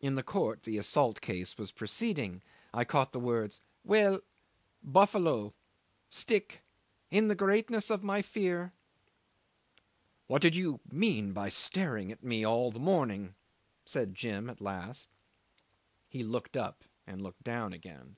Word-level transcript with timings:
In 0.00 0.14
the 0.14 0.22
court 0.22 0.62
the 0.62 0.78
assault 0.78 1.20
case 1.20 1.58
was 1.58 1.72
proceeding. 1.72 2.42
I 2.72 2.86
caught 2.86 3.12
the 3.12 3.20
words: 3.20 3.60
"Well 3.84 4.22
buffalo 4.82 5.52
stick 6.08 6.62
in 7.10 7.28
the 7.28 7.34
greatness 7.34 7.90
of 7.90 8.02
my 8.02 8.22
fear...." 8.22 8.72
'"What 10.26 10.40
did 10.40 10.56
you 10.56 10.80
mean 10.90 11.34
by 11.34 11.50
staring 11.50 12.10
at 12.10 12.24
me 12.24 12.46
all 12.46 12.70
the 12.70 12.80
morning?" 12.80 13.34
said 13.84 14.14
Jim 14.14 14.48
at 14.48 14.62
last. 14.62 15.10
He 16.08 16.22
looked 16.22 16.56
up 16.56 16.84
and 17.06 17.20
looked 17.20 17.42
down 17.44 17.74
again. 17.74 18.16